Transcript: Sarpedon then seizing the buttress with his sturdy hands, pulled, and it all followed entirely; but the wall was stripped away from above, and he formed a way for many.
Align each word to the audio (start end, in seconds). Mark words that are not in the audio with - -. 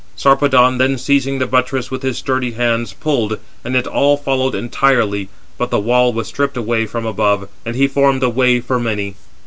Sarpedon 0.17 0.79
then 0.79 0.97
seizing 0.97 1.37
the 1.37 1.45
buttress 1.45 1.91
with 1.91 2.01
his 2.01 2.17
sturdy 2.17 2.53
hands, 2.53 2.91
pulled, 2.91 3.37
and 3.63 3.75
it 3.75 3.85
all 3.85 4.17
followed 4.17 4.55
entirely; 4.55 5.29
but 5.59 5.69
the 5.69 5.77
wall 5.79 6.11
was 6.11 6.27
stripped 6.27 6.57
away 6.57 6.87
from 6.87 7.05
above, 7.05 7.47
and 7.67 7.75
he 7.75 7.87
formed 7.87 8.23
a 8.23 8.29
way 8.31 8.59
for 8.59 8.79
many. 8.79 9.13